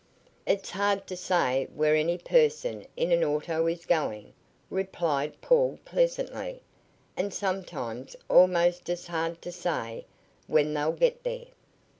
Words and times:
"It's 0.47 0.71
hard 0.71 1.05
to 1.05 1.15
say 1.15 1.67
where 1.75 1.93
any 1.95 2.17
person 2.17 2.87
in 2.97 3.11
an 3.11 3.23
auto 3.23 3.67
is 3.67 3.85
going," 3.85 4.33
replied 4.71 5.39
Paul 5.41 5.77
pleasantly, 5.85 6.63
"and 7.15 7.31
sometimes 7.31 8.15
almost 8.27 8.89
as 8.89 9.05
hard 9.05 9.43
to 9.43 9.51
say 9.51 10.07
when 10.47 10.73
they'll 10.73 10.91
get 10.93 11.21
there." 11.21 11.45